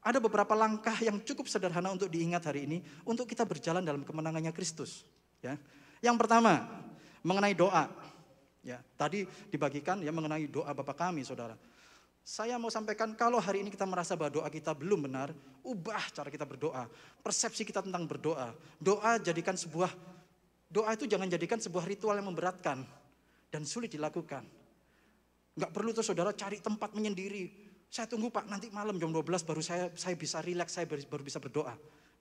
[0.00, 4.54] ada beberapa langkah yang cukup sederhana untuk diingat hari ini untuk kita berjalan dalam kemenangannya
[4.54, 5.04] Kristus.
[5.42, 5.58] Ya.
[6.00, 6.64] Yang pertama,
[7.20, 7.90] mengenai doa.
[8.62, 11.54] Ya, tadi dibagikan ya mengenai doa Bapa kami, Saudara.
[12.28, 15.32] Saya mau sampaikan kalau hari ini kita merasa bahwa doa kita belum benar,
[15.64, 16.84] ubah cara kita berdoa.
[17.24, 18.52] Persepsi kita tentang berdoa.
[18.76, 19.88] Doa jadikan sebuah
[20.68, 22.84] doa itu jangan jadikan sebuah ritual yang memberatkan
[23.48, 24.44] dan sulit dilakukan.
[25.56, 27.48] Enggak perlu tuh saudara cari tempat menyendiri,
[27.88, 31.40] saya tunggu Pak, nanti malam jam 12 baru saya saya bisa rileks, saya baru bisa
[31.40, 31.72] berdoa.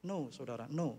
[0.08, 0.95] No, saudara, no.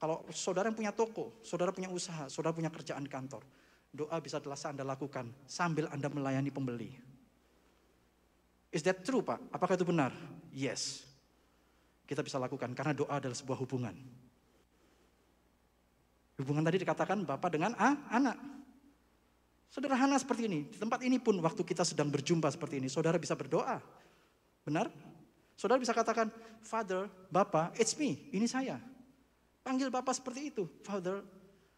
[0.00, 3.44] Kalau saudara yang punya toko, saudara punya usaha, saudara punya kerjaan di kantor,
[3.92, 6.96] doa bisa adalah Anda lakukan sambil Anda melayani pembeli.
[8.72, 9.52] Is that true Pak?
[9.52, 10.16] Apakah itu benar?
[10.56, 11.04] Yes.
[12.08, 13.92] Kita bisa lakukan karena doa adalah sebuah hubungan.
[16.40, 18.40] Hubungan tadi dikatakan Bapak dengan ah, anak.
[19.68, 20.66] Sederhana seperti ini.
[20.66, 23.78] Di tempat ini pun waktu kita sedang berjumpa seperti ini, saudara bisa berdoa.
[24.64, 24.88] Benar?
[25.60, 26.32] Saudara bisa katakan,
[26.64, 28.80] Father, Bapak, it's me, ini saya.
[29.60, 31.20] Panggil Bapak seperti itu, Father,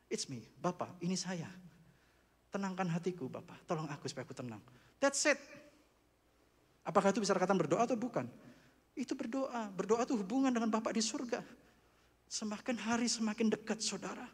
[0.07, 1.51] it's me, Bapak, ini saya.
[2.53, 4.62] Tenangkan hatiku Bapak, tolong aku supaya aku tenang.
[5.03, 5.40] That's it.
[6.87, 8.27] Apakah itu bisa dikatakan berdoa atau bukan?
[8.92, 9.71] Itu berdoa.
[9.73, 11.40] Berdoa itu hubungan dengan Bapak di surga.
[12.29, 14.27] Semakin hari semakin dekat saudara.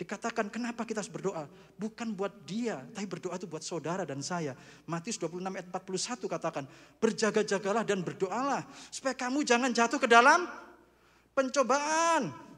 [0.00, 1.44] Dikatakan kenapa kita harus berdoa?
[1.76, 4.56] Bukan buat dia, tapi berdoa itu buat saudara dan saya.
[4.88, 6.64] Matius 26 ayat 41 katakan,
[6.96, 8.64] berjaga-jagalah dan berdoalah.
[8.88, 10.48] Supaya kamu jangan jatuh ke dalam
[11.36, 12.49] pencobaan.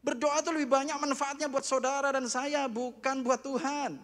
[0.00, 4.00] Berdoa itu lebih banyak manfaatnya buat saudara dan saya, bukan buat Tuhan.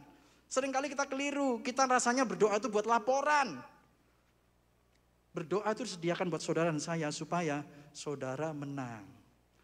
[0.47, 3.57] Seringkali kita keliru, kita rasanya berdoa itu buat laporan.
[5.33, 7.65] Berdoa itu disediakan buat saudara dan saya supaya
[7.97, 9.05] saudara menang.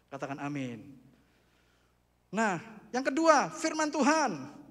[0.09, 0.81] Katakan amin.
[2.33, 2.57] Nah,
[2.89, 4.61] yang kedua, firman Tuhan.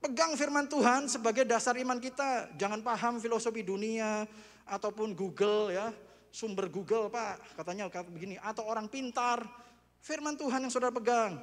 [0.00, 2.54] Pegang firman Tuhan sebagai dasar iman kita.
[2.54, 4.24] Jangan paham filosofi dunia
[4.64, 5.92] ataupun Google ya,
[6.30, 9.42] sumber Google Pak, katanya begini atau orang pintar.
[10.00, 11.36] Firman Tuhan yang saudara pegang.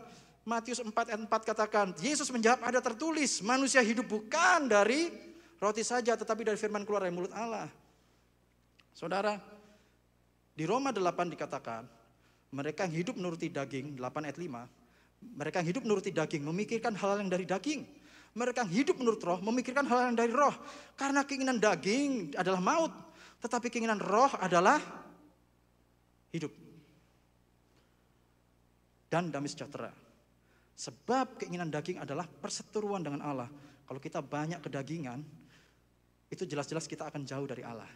[0.47, 5.11] Matius 4 ayat 4 katakan, Yesus menjawab ada tertulis, manusia hidup bukan dari
[5.59, 7.67] roti saja tetapi dari firman keluar dari mulut Allah.
[8.95, 9.35] Saudara,
[10.55, 11.83] di Roma 8 dikatakan,
[12.55, 17.19] mereka yang hidup menuruti daging, 8 ayat 5, mereka yang hidup menuruti daging, memikirkan hal
[17.19, 17.81] yang dari daging.
[18.37, 20.53] Mereka yang hidup menurut roh, memikirkan hal yang dari roh.
[20.93, 22.93] Karena keinginan daging adalah maut.
[23.41, 24.77] Tetapi keinginan roh adalah
[26.29, 26.66] hidup.
[29.07, 29.91] Dan damai sejahtera.
[30.77, 33.49] Sebab keinginan daging adalah perseteruan dengan Allah.
[33.87, 35.23] Kalau kita banyak kedagingan,
[36.27, 37.87] itu jelas-jelas kita akan jauh dari Allah.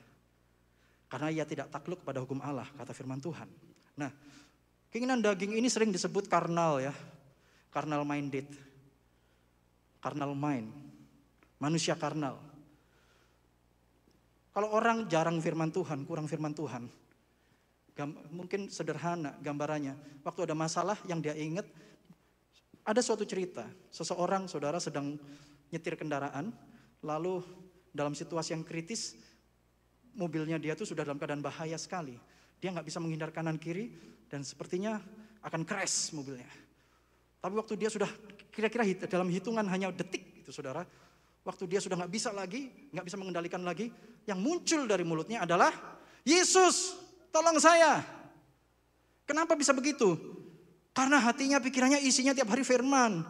[1.11, 3.51] Karena ia tidak takluk pada hukum Allah, kata firman Tuhan.
[3.99, 4.11] Nah,
[4.91, 6.91] Keinginan daging ini sering disebut karnal ya.
[7.71, 8.43] Karnal minded.
[10.03, 10.67] Karnal mind.
[11.63, 12.35] Manusia karnal.
[14.51, 16.91] Kalau orang jarang firman Tuhan, kurang firman Tuhan.
[18.31, 20.23] Mungkin sederhana gambarannya.
[20.23, 21.67] Waktu ada masalah yang dia ingat,
[22.81, 23.67] ada suatu cerita.
[23.93, 25.19] Seseorang, saudara sedang
[25.69, 26.49] nyetir kendaraan,
[27.05, 27.43] lalu
[27.91, 29.19] dalam situasi yang kritis,
[30.15, 32.17] mobilnya dia tuh sudah dalam keadaan bahaya sekali.
[32.61, 33.91] Dia nggak bisa menghindar kanan kiri,
[34.31, 35.01] dan sepertinya
[35.43, 36.47] akan crash mobilnya.
[37.41, 38.07] Tapi waktu dia sudah
[38.53, 40.85] kira-kira dalam hitungan hanya detik itu saudara,
[41.41, 43.89] waktu dia sudah nggak bisa lagi, nggak bisa mengendalikan lagi,
[44.29, 45.73] yang muncul dari mulutnya adalah
[46.21, 47.00] Yesus,
[47.31, 48.03] tolong saya.
[49.25, 50.19] Kenapa bisa begitu?
[50.91, 53.23] Karena hatinya, pikirannya, isinya tiap hari firman.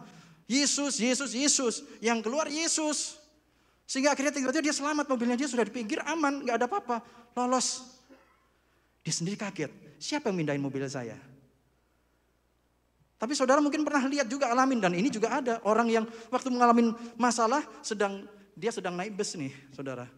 [0.50, 1.74] Yesus, Yesus, Yesus.
[2.02, 3.22] Yang keluar Yesus.
[3.86, 6.96] Sehingga akhirnya tiba-tiba dia selamat, mobilnya dia sudah di pinggir, aman, nggak ada apa-apa.
[7.38, 7.86] Lolos.
[9.06, 9.70] Dia sendiri kaget.
[10.02, 11.14] Siapa yang mindahin mobil saya?
[13.22, 16.90] Tapi saudara mungkin pernah lihat juga alamin dan ini juga ada orang yang waktu mengalami
[17.14, 18.26] masalah sedang
[18.58, 20.10] dia sedang naik bus nih, saudara.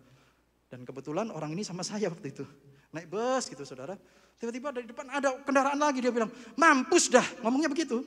[0.72, 2.48] Dan kebetulan orang ini sama saya waktu itu.
[2.94, 3.98] Naik bus gitu, saudara.
[4.38, 8.06] Tiba-tiba dari depan ada kendaraan lagi dia bilang, "Mampus dah." Ngomongnya begitu.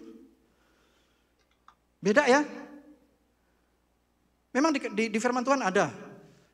[1.99, 2.47] Beda ya?
[4.55, 5.91] Memang di, di, di firman Tuhan ada.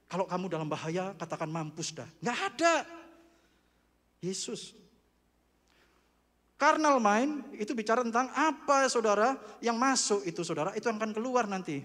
[0.10, 2.10] Kalau kamu dalam bahaya, katakan mampus dah.
[2.22, 2.74] Nggak ada.
[4.24, 4.74] Yesus
[6.64, 11.84] Carnal mind itu bicara tentang apa saudara yang masuk itu saudara, itu akan keluar nanti.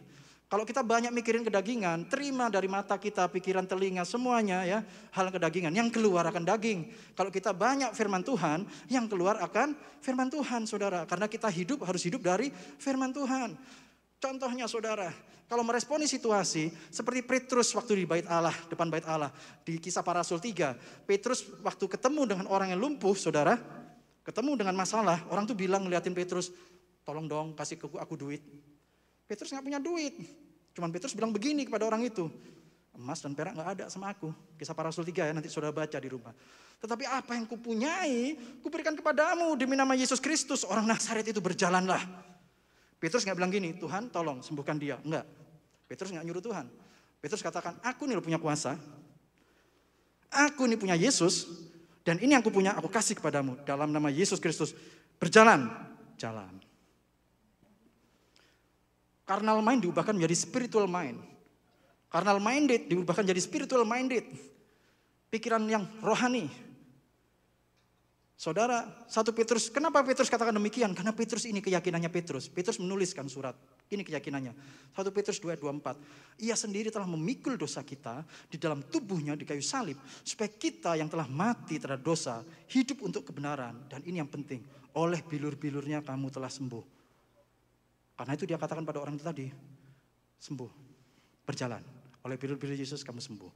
[0.48, 4.80] Kalau kita banyak mikirin kedagingan, terima dari mata kita, pikiran, telinga, semuanya ya,
[5.12, 5.68] hal kedagingan.
[5.76, 6.88] Yang keluar akan daging.
[7.12, 11.04] Kalau kita banyak firman Tuhan, yang keluar akan firman Tuhan saudara.
[11.04, 12.48] Karena kita hidup harus hidup dari
[12.80, 13.60] firman Tuhan.
[14.16, 15.12] Contohnya saudara,
[15.46, 19.28] kalau meresponi situasi seperti Petrus waktu di bait Allah, depan bait Allah.
[19.62, 23.60] Di kisah para rasul 3, Petrus waktu ketemu dengan orang yang lumpuh saudara,
[24.28, 26.52] Ketemu dengan masalah, orang tuh bilang ngeliatin Petrus,
[27.00, 28.44] tolong dong kasih ke aku duit.
[29.28, 30.16] Petrus nggak punya duit.
[30.72, 32.32] Cuman Petrus bilang begini kepada orang itu,
[32.96, 34.32] emas dan perak nggak ada sama aku.
[34.56, 36.32] Kisah para Rasul 3 ya, nanti sudah baca di rumah.
[36.80, 40.64] Tetapi apa yang kupunyai, kuberikan kepadamu demi nama Yesus Kristus.
[40.64, 42.00] Orang Nazaret itu berjalanlah.
[42.96, 44.96] Petrus nggak bilang gini, Tuhan tolong sembuhkan dia.
[45.04, 45.26] Enggak.
[45.86, 46.66] Petrus nggak nyuruh Tuhan.
[47.18, 48.78] Petrus katakan, aku nih punya kuasa.
[50.30, 51.66] Aku nih punya Yesus.
[52.06, 54.72] Dan ini yang aku punya, aku kasih kepadamu dalam nama Yesus Kristus.
[55.18, 55.66] Berjalan,
[56.14, 56.67] jalan.
[59.28, 61.20] Carnal mind diubahkan menjadi spiritual mind.
[62.08, 64.24] Carnal minded diubahkan menjadi spiritual minded.
[65.28, 66.48] Pikiran yang rohani.
[68.38, 70.94] Saudara, satu Petrus, kenapa Petrus katakan demikian?
[70.94, 72.46] Karena Petrus ini keyakinannya Petrus.
[72.48, 73.52] Petrus menuliskan surat.
[73.90, 74.54] Ini keyakinannya.
[74.94, 76.46] 1 Petrus 2 24.
[76.46, 81.10] Ia sendiri telah memikul dosa kita di dalam tubuhnya di kayu salib supaya kita yang
[81.10, 84.62] telah mati terhadap dosa hidup untuk kebenaran dan ini yang penting.
[84.96, 86.97] Oleh bilur-bilurnya kamu telah sembuh.
[88.18, 89.46] Karena itu dia katakan pada orang itu tadi,
[90.42, 90.70] sembuh,
[91.46, 91.78] berjalan.
[92.26, 93.52] Oleh bilur-bilur Yesus kamu sembuh.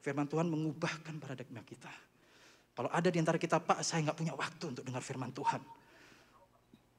[0.00, 1.92] Firman Tuhan mengubahkan paradigma kita.
[2.74, 5.60] Kalau ada di antara kita, Pak, saya nggak punya waktu untuk dengar firman Tuhan.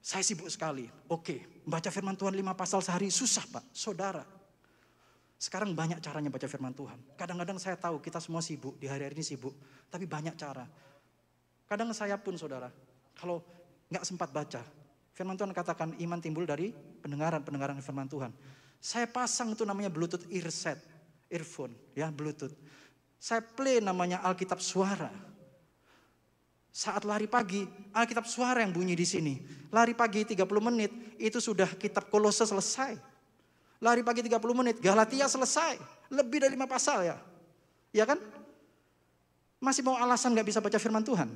[0.06, 0.86] Saya sibuk sekali.
[1.10, 3.65] Oke, baca firman Tuhan lima pasal sehari susah pak.
[3.74, 4.21] Saudara,
[5.41, 7.17] sekarang banyak caranya baca firman Tuhan.
[7.17, 9.58] Kadang-kadang saya tahu kita semua sibuk, di hari-hari ini sibuk.
[9.89, 10.62] Tapi banyak cara.
[11.65, 12.69] Kadang saya pun saudara,
[13.17, 13.41] kalau
[13.89, 14.62] nggak sempat baca,
[15.15, 18.36] firman Tuhan katakan iman timbul dari pendengaran-pendengaran firman Tuhan.
[18.84, 20.78] Saya pasang itu namanya Bluetooth earset,
[21.32, 22.54] earphone, ya Bluetooth.
[23.15, 25.10] Saya play namanya Alkitab suara.
[26.75, 27.63] Saat lari pagi,
[27.95, 29.39] Alkitab suara yang bunyi di sini.
[29.71, 32.99] Lari pagi 30 menit, itu sudah kitab kolose selesai.
[33.80, 35.80] Lari pagi 30 menit, Galatia selesai.
[36.12, 37.17] Lebih dari lima pasal ya.
[37.95, 38.19] Ya kan?
[39.63, 41.32] Masih mau alasan gak bisa baca firman Tuhan?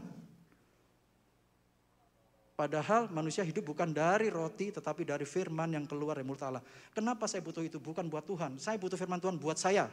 [2.60, 6.60] Padahal manusia hidup bukan dari roti tetapi dari firman yang keluar dari mulut Allah.
[6.92, 7.80] Kenapa saya butuh itu?
[7.80, 8.60] Bukan buat Tuhan.
[8.60, 9.88] Saya butuh firman Tuhan buat saya.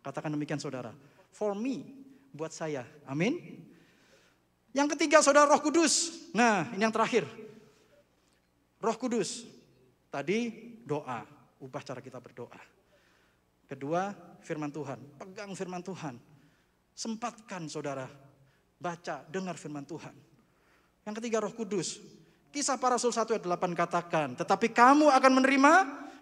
[0.00, 0.88] Katakan demikian saudara.
[1.36, 1.84] For me,
[2.32, 2.88] buat saya.
[3.04, 3.60] Amin.
[4.72, 6.24] Yang ketiga saudara roh kudus.
[6.32, 7.28] Nah ini yang terakhir.
[8.80, 9.44] Roh kudus.
[10.08, 10.48] Tadi
[10.88, 11.28] doa.
[11.60, 12.56] Ubah cara kita berdoa.
[13.68, 14.96] Kedua firman Tuhan.
[15.20, 16.16] Pegang firman Tuhan.
[16.96, 18.08] Sempatkan saudara.
[18.80, 20.31] Baca, dengar firman Tuhan.
[21.02, 21.98] Yang ketiga roh kudus.
[22.52, 24.28] Kisah para rasul 1 ayat 8 katakan.
[24.36, 25.72] Tetapi kamu akan menerima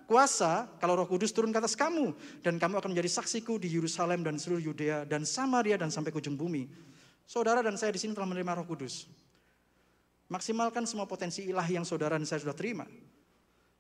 [0.07, 2.15] kuasa kalau roh kudus turun ke atas kamu.
[2.41, 6.19] Dan kamu akan menjadi saksiku di Yerusalem dan seluruh Yudea dan Samaria dan sampai ke
[6.23, 6.71] ujung bumi.
[7.27, 9.07] Saudara dan saya di sini telah menerima Roh Kudus.
[10.31, 12.87] Maksimalkan semua potensi ilahi yang saudara dan saya sudah terima.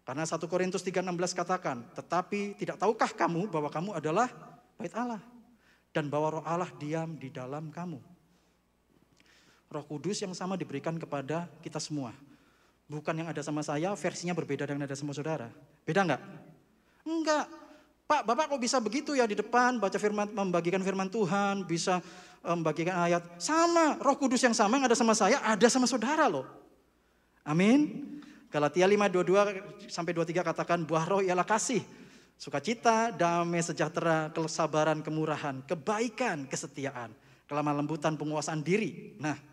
[0.02, 4.26] Karena 1 Korintus 3:16 katakan, "Tetapi tidak tahukah kamu bahwa kamu adalah
[4.74, 5.22] bait Allah
[5.94, 8.09] dan bahwa Roh Allah diam di dalam kamu?"
[9.70, 12.10] Roh Kudus yang sama diberikan kepada kita semua.
[12.90, 15.46] Bukan yang ada sama saya, versinya berbeda dengan ada sama saudara.
[15.86, 16.22] Beda enggak?
[17.06, 17.46] Enggak.
[18.10, 22.02] Pak, Bapak kok bisa begitu ya di depan baca firman, membagikan firman Tuhan, bisa
[22.42, 23.22] membagikan ayat.
[23.38, 26.42] Sama, roh kudus yang sama yang ada sama saya, ada sama saudara loh.
[27.46, 28.10] Amin.
[28.50, 29.06] Galatia 5,
[29.86, 31.86] 22 sampai 23 katakan buah roh ialah kasih,
[32.34, 37.14] sukacita, damai, sejahtera, kesabaran, kemurahan, kebaikan, kesetiaan,
[37.46, 39.14] kelemah lembutan, penguasaan diri.
[39.22, 39.49] Nah,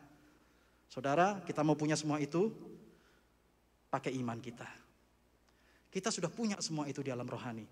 [0.88, 2.52] saudara, kita mau punya semua itu,
[3.88, 4.67] pakai iman kita.
[5.88, 7.65] Kita sudah punya semua itu di alam rohani.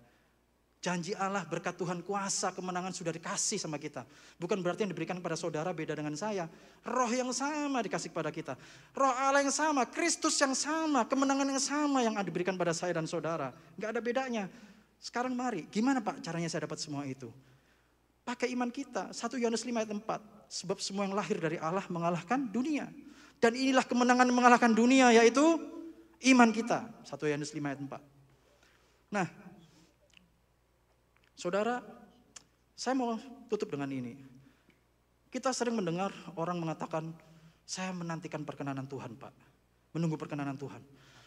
[0.86, 4.06] Janji Allah berkat Tuhan kuasa kemenangan sudah dikasih sama kita.
[4.38, 6.46] Bukan berarti yang diberikan kepada saudara beda dengan saya.
[6.86, 8.54] Roh yang sama dikasih kepada kita.
[8.94, 13.08] Roh Allah yang sama, Kristus yang sama, kemenangan yang sama yang diberikan pada saya dan
[13.10, 13.50] saudara.
[13.74, 14.46] Gak ada bedanya.
[15.02, 17.34] Sekarang mari, gimana Pak caranya saya dapat semua itu?
[18.26, 19.14] Pakai iman kita.
[19.14, 20.50] 1 Yohanes 5 ayat 4.
[20.50, 22.90] Sebab semua yang lahir dari Allah mengalahkan dunia.
[23.38, 25.44] Dan inilah kemenangan mengalahkan dunia yaitu
[26.34, 26.90] iman kita.
[27.06, 29.14] 1 Yohanes 5 ayat 4.
[29.14, 29.26] Nah,
[31.36, 31.84] Saudara,
[32.72, 33.20] saya mau
[33.52, 34.16] tutup dengan ini.
[35.28, 37.12] Kita sering mendengar orang mengatakan,
[37.60, 39.36] saya menantikan perkenanan Tuhan Pak.
[39.92, 40.80] Menunggu perkenanan Tuhan.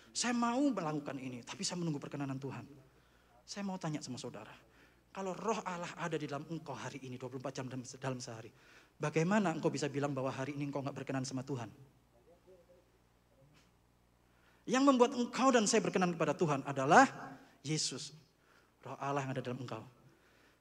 [0.09, 2.65] Saya mau melakukan ini, tapi saya menunggu perkenanan Tuhan.
[3.45, 4.51] Saya mau tanya sama saudara,
[5.19, 7.67] kalau roh Allah ada di dalam engkau hari ini 24 jam
[7.99, 8.47] dalam sehari,
[8.95, 11.67] bagaimana engkau bisa bilang bahwa hari ini engkau nggak berkenan sama Tuhan?
[14.63, 17.03] Yang membuat engkau dan saya berkenan kepada Tuhan adalah
[17.67, 18.15] Yesus.
[18.79, 19.83] Roh Allah yang ada dalam engkau.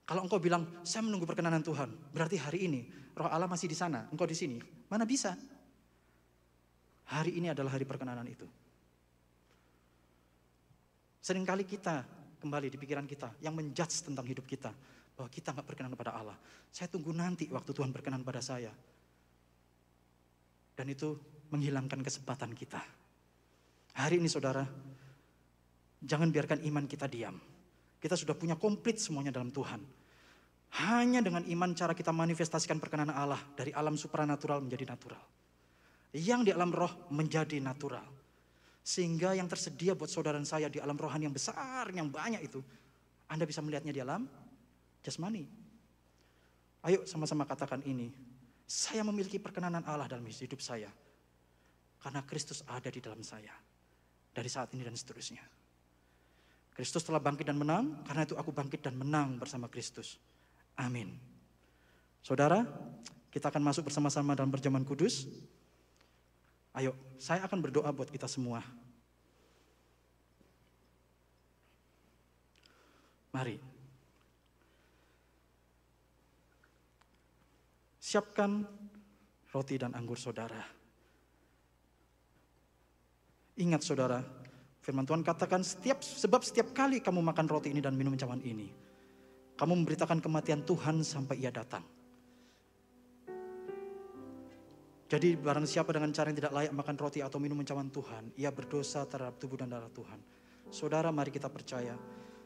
[0.02, 2.80] Kalau engkau bilang, saya menunggu perkenanan Tuhan, berarti hari ini
[3.14, 4.58] roh Allah masih di sana, engkau di sini.
[4.90, 5.38] Mana bisa?
[7.14, 8.50] Hari ini adalah hari perkenanan itu.
[11.22, 14.70] Seringkali kita kembali di pikiran kita yang menjudge tentang hidup kita.
[15.18, 16.38] Bahwa kita nggak berkenan kepada Allah.
[16.70, 18.70] Saya tunggu nanti waktu Tuhan berkenan pada saya.
[20.78, 21.18] Dan itu
[21.50, 22.78] menghilangkan kesempatan kita.
[23.98, 24.62] Hari ini saudara,
[25.98, 27.34] jangan biarkan iman kita diam.
[27.98, 29.82] Kita sudah punya komplit semuanya dalam Tuhan.
[30.86, 35.22] Hanya dengan iman cara kita manifestasikan perkenanan Allah dari alam supranatural menjadi natural.
[36.14, 38.17] Yang di alam roh menjadi natural.
[38.88, 42.64] Sehingga yang tersedia buat saudara saya di alam rohani yang besar, yang banyak itu.
[43.28, 44.24] Anda bisa melihatnya di alam
[45.04, 45.44] jasmani.
[46.88, 48.08] Ayo sama-sama katakan ini.
[48.64, 50.88] Saya memiliki perkenanan Allah dalam hidup saya.
[52.00, 53.52] Karena Kristus ada di dalam saya.
[54.32, 55.44] Dari saat ini dan seterusnya.
[56.72, 60.16] Kristus telah bangkit dan menang, karena itu aku bangkit dan menang bersama Kristus.
[60.80, 61.12] Amin.
[62.24, 62.64] Saudara,
[63.28, 65.28] kita akan masuk bersama-sama dalam perjamuan kudus.
[66.78, 68.62] Ayo, saya akan berdoa buat kita semua.
[73.34, 73.58] Mari.
[77.98, 78.62] Siapkan
[79.50, 80.62] roti dan anggur saudara.
[83.58, 84.22] Ingat saudara,
[84.78, 88.70] firman Tuhan katakan setiap sebab setiap kali kamu makan roti ini dan minum cawan ini,
[89.58, 91.97] kamu memberitakan kematian Tuhan sampai ia datang.
[95.08, 98.52] Jadi barang siapa dengan cara yang tidak layak makan roti atau minum mencawan Tuhan, ia
[98.52, 100.20] berdosa terhadap tubuh dan darah Tuhan.
[100.68, 101.96] Saudara mari kita percaya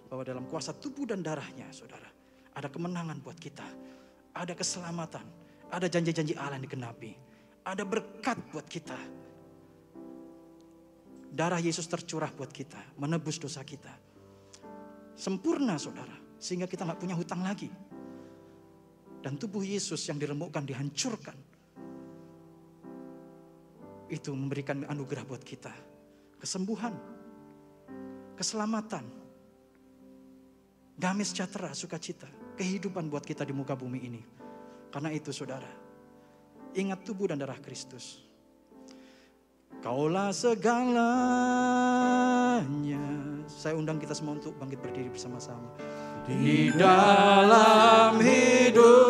[0.07, 2.07] bahwa dalam kuasa tubuh dan darahnya saudara,
[2.55, 3.67] ada kemenangan buat kita.
[4.33, 5.27] Ada keselamatan,
[5.75, 7.13] ada janji-janji Allah yang dikenapi.
[7.67, 8.97] Ada berkat buat kita.
[11.33, 13.93] Darah Yesus tercurah buat kita, menebus dosa kita.
[15.19, 16.15] Sempurna saudara.
[16.39, 17.71] Sehingga kita nggak punya hutang lagi.
[19.23, 21.52] Dan tubuh Yesus yang diremukkan, dihancurkan.
[24.13, 25.73] Itu memberikan anugerah buat kita.
[26.37, 26.93] Kesembuhan.
[28.37, 29.09] Keselamatan.
[30.93, 32.29] Damai sejahtera, sukacita.
[32.61, 34.21] Kehidupan buat kita di muka bumi ini.
[34.93, 35.73] Karena itu saudara.
[36.77, 38.21] Ingat tubuh dan darah Kristus.
[39.81, 41.01] Kaulah segalanya.
[43.49, 45.73] Saya undang kita semua untuk bangkit berdiri bersama-sama
[46.23, 49.03] di dalam hidupku